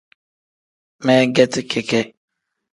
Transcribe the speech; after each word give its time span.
Meegeti 1.05 1.61
keke. 1.71 2.01